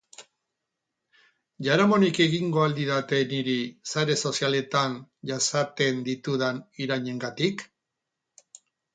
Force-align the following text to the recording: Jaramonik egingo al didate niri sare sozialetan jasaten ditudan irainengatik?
Jaramonik 1.65 2.19
egingo 2.23 2.63
al 2.67 2.71
didate 2.79 3.19
niri 3.33 3.57
sare 3.93 4.15
sozialetan 4.21 4.95
jasaten 5.33 6.01
ditudan 6.07 6.63
irainengatik? 6.87 7.63